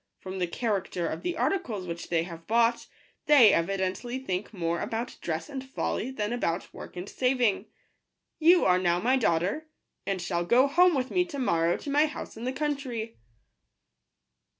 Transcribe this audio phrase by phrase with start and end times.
[0.17, 2.87] From the character of the articles which they have bought,
[3.27, 7.67] they evidently think more about dress and folly than about work and saving.
[8.39, 9.67] You are now my daughter,
[10.07, 13.19] and shall go home with me to morrow to my house in the country."